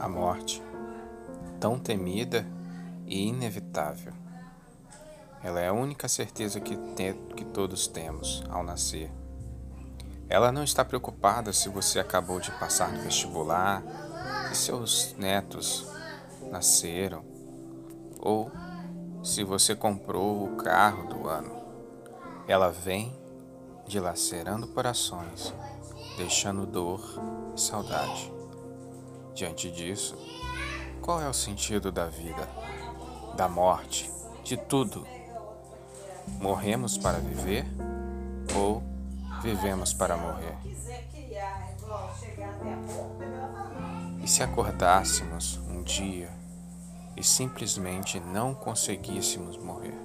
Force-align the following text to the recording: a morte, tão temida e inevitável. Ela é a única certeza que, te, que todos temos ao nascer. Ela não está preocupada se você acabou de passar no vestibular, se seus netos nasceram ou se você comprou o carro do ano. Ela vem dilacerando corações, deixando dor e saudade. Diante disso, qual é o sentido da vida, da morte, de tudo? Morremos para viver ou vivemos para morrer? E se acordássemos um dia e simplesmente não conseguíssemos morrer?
a 0.00 0.08
morte, 0.08 0.62
tão 1.60 1.78
temida 1.78 2.46
e 3.06 3.28
inevitável. 3.28 4.12
Ela 5.42 5.60
é 5.60 5.68
a 5.68 5.72
única 5.72 6.08
certeza 6.08 6.60
que, 6.60 6.76
te, 6.76 7.14
que 7.36 7.44
todos 7.44 7.86
temos 7.86 8.42
ao 8.48 8.62
nascer. 8.62 9.10
Ela 10.28 10.52
não 10.52 10.62
está 10.62 10.84
preocupada 10.84 11.52
se 11.52 11.68
você 11.68 11.98
acabou 11.98 12.40
de 12.40 12.50
passar 12.52 12.92
no 12.92 13.02
vestibular, 13.02 13.82
se 14.48 14.56
seus 14.56 15.14
netos 15.18 15.86
nasceram 16.50 17.24
ou 18.18 18.50
se 19.22 19.44
você 19.44 19.74
comprou 19.74 20.44
o 20.44 20.56
carro 20.56 21.08
do 21.08 21.28
ano. 21.28 21.60
Ela 22.46 22.70
vem 22.70 23.18
dilacerando 23.86 24.68
corações, 24.68 25.52
deixando 26.16 26.64
dor 26.64 27.00
e 27.56 27.60
saudade. 27.60 28.39
Diante 29.34 29.70
disso, 29.70 30.16
qual 31.00 31.20
é 31.20 31.28
o 31.28 31.32
sentido 31.32 31.90
da 31.90 32.06
vida, 32.06 32.48
da 33.36 33.48
morte, 33.48 34.10
de 34.44 34.56
tudo? 34.56 35.06
Morremos 36.40 36.98
para 36.98 37.18
viver 37.18 37.64
ou 38.54 38.82
vivemos 39.42 39.92
para 39.92 40.16
morrer? 40.16 40.56
E 44.22 44.28
se 44.28 44.42
acordássemos 44.42 45.58
um 45.68 45.82
dia 45.82 46.30
e 47.16 47.24
simplesmente 47.24 48.20
não 48.20 48.54
conseguíssemos 48.54 49.56
morrer? 49.56 49.98